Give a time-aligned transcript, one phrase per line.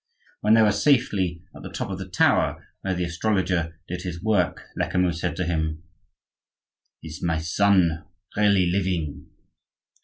[0.39, 4.19] When they were safely at the top of the tower, where the astrologer did his
[4.23, 5.83] work, Lecamus said to him:—
[7.03, 8.03] "Is my son
[8.35, 9.27] really living?"